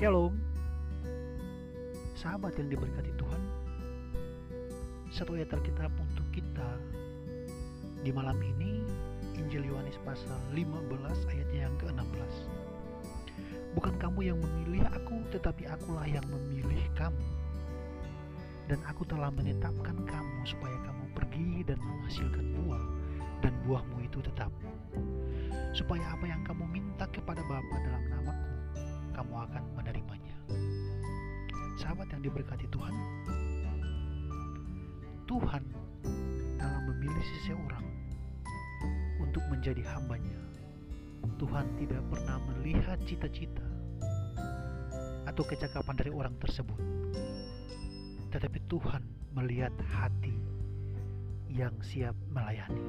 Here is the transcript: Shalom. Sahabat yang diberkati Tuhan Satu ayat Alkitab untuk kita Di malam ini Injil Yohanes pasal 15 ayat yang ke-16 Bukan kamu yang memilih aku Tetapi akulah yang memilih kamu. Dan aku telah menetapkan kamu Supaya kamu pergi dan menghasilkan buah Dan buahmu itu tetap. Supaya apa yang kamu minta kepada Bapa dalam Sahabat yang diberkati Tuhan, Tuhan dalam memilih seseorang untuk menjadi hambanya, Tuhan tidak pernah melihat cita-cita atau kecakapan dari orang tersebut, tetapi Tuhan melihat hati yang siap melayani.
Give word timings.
Shalom. 0.00 0.32
Sahabat 2.16 2.56
yang 2.56 2.72
diberkati 2.72 3.12
Tuhan 3.20 3.42
Satu 5.12 5.36
ayat 5.36 5.52
Alkitab 5.52 5.92
untuk 6.00 6.24
kita 6.32 6.80
Di 8.00 8.08
malam 8.08 8.40
ini 8.40 8.80
Injil 9.36 9.68
Yohanes 9.68 10.00
pasal 10.00 10.40
15 10.56 10.88
ayat 11.04 11.48
yang 11.52 11.76
ke-16 11.76 12.32
Bukan 13.76 14.00
kamu 14.00 14.32
yang 14.32 14.40
memilih 14.40 14.88
aku 14.88 15.20
Tetapi 15.36 15.68
akulah 15.68 16.08
yang 16.08 16.24
memilih 16.32 16.80
kamu. 16.96 17.20
Dan 18.72 18.80
aku 18.88 19.04
telah 19.04 19.28
menetapkan 19.28 20.00
kamu 20.08 20.38
Supaya 20.48 20.80
kamu 20.80 21.04
pergi 21.12 21.50
dan 21.68 21.76
menghasilkan 21.76 22.56
buah 22.56 22.84
Dan 23.44 23.52
buahmu 23.68 24.00
itu 24.00 24.24
tetap. 24.24 24.48
Supaya 25.76 26.16
apa 26.16 26.24
yang 26.24 26.40
kamu 26.40 26.64
minta 26.72 27.04
kepada 27.12 27.44
Bapa 27.44 27.76
dalam 27.84 27.89
Sahabat 31.80 32.12
yang 32.12 32.20
diberkati 32.20 32.68
Tuhan, 32.68 32.92
Tuhan 35.24 35.64
dalam 36.60 36.82
memilih 36.92 37.24
seseorang 37.24 37.86
untuk 39.16 39.40
menjadi 39.48 39.80
hambanya, 39.96 40.36
Tuhan 41.40 41.64
tidak 41.80 42.04
pernah 42.12 42.36
melihat 42.52 43.00
cita-cita 43.08 43.64
atau 45.24 45.40
kecakapan 45.40 45.96
dari 45.96 46.12
orang 46.12 46.36
tersebut, 46.36 46.76
tetapi 48.28 48.60
Tuhan 48.68 49.00
melihat 49.32 49.72
hati 49.88 50.36
yang 51.48 51.72
siap 51.80 52.12
melayani. 52.28 52.84